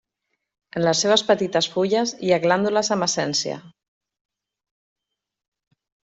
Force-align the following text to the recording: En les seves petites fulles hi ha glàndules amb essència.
En 0.79 0.83
les 0.85 1.01
seves 1.05 1.23
petites 1.25 1.67
fulles 1.73 2.13
hi 2.27 2.33
ha 2.35 2.39
glàndules 2.45 2.89
amb 2.95 3.07
essència. 3.09 3.61